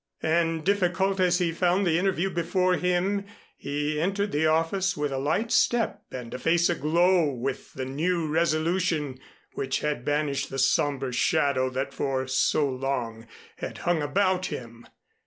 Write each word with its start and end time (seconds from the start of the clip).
And 0.23 0.63
difficult 0.65 1.19
as 1.19 1.37
he 1.37 1.51
found 1.51 1.85
the 1.85 1.99
interview 1.99 2.31
before 2.31 2.73
him, 2.75 3.23
he 3.55 4.01
entered 4.01 4.31
the 4.31 4.47
office 4.47 4.97
with 4.97 5.11
a 5.11 5.19
light 5.19 5.51
step 5.51 6.01
and 6.09 6.33
a 6.33 6.39
face 6.39 6.71
aglow 6.71 7.29
with 7.31 7.73
the 7.75 7.85
new 7.85 8.27
resolution 8.27 9.19
which 9.53 9.81
had 9.81 10.03
banished 10.03 10.49
the 10.49 10.57
somber 10.57 11.13
shadow 11.13 11.69
that 11.69 11.93
for 11.93 12.25
so 12.25 12.67
long 12.67 13.27
had 13.57 13.77
hung 13.85 14.01
about 14.01 14.47
him. 14.47 14.87